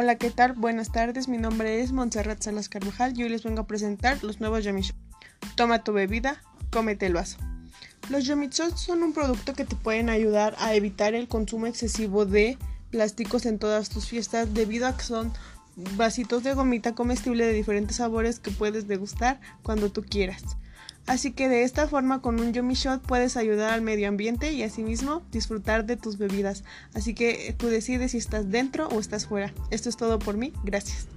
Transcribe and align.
Hola, 0.00 0.14
¿qué 0.14 0.30
tal? 0.30 0.52
Buenas 0.52 0.92
tardes, 0.92 1.26
mi 1.26 1.38
nombre 1.38 1.80
es 1.80 1.90
Montserrat 1.90 2.40
Salas 2.40 2.68
Carvajal 2.68 3.18
y 3.18 3.24
hoy 3.24 3.30
les 3.30 3.42
vengo 3.42 3.62
a 3.62 3.66
presentar 3.66 4.22
los 4.22 4.38
nuevos 4.38 4.62
Yummy 4.62 4.82
Toma 5.56 5.82
tu 5.82 5.92
bebida, 5.92 6.40
cómete 6.70 7.06
el 7.06 7.14
vaso. 7.14 7.36
Los 8.08 8.24
Yummy 8.24 8.48
son 8.52 9.02
un 9.02 9.12
producto 9.12 9.54
que 9.54 9.64
te 9.64 9.74
pueden 9.74 10.08
ayudar 10.08 10.54
a 10.60 10.76
evitar 10.76 11.16
el 11.16 11.26
consumo 11.26 11.66
excesivo 11.66 12.26
de 12.26 12.58
plásticos 12.92 13.44
en 13.44 13.58
todas 13.58 13.88
tus 13.88 14.06
fiestas 14.06 14.54
debido 14.54 14.86
a 14.86 14.96
que 14.96 15.02
son 15.02 15.32
vasitos 15.96 16.44
de 16.44 16.54
gomita 16.54 16.94
comestible 16.94 17.44
de 17.44 17.52
diferentes 17.52 17.96
sabores 17.96 18.38
que 18.38 18.52
puedes 18.52 18.86
degustar 18.86 19.40
cuando 19.64 19.90
tú 19.90 20.04
quieras. 20.04 20.44
Así 21.08 21.32
que 21.32 21.48
de 21.48 21.62
esta 21.62 21.88
forma 21.88 22.20
con 22.20 22.38
un 22.38 22.52
Yummy 22.52 22.74
Shot 22.74 23.02
puedes 23.02 23.36
ayudar 23.36 23.72
al 23.72 23.82
medio 23.82 24.08
ambiente 24.08 24.52
y 24.52 24.62
asimismo 24.62 25.22
disfrutar 25.32 25.86
de 25.86 25.96
tus 25.96 26.18
bebidas. 26.18 26.64
Así 26.94 27.14
que 27.14 27.54
tú 27.58 27.68
decides 27.68 28.12
si 28.12 28.18
estás 28.18 28.50
dentro 28.50 28.88
o 28.88 29.00
estás 29.00 29.26
fuera. 29.26 29.52
Esto 29.70 29.88
es 29.88 29.96
todo 29.96 30.18
por 30.18 30.36
mí. 30.36 30.52
Gracias. 30.64 31.08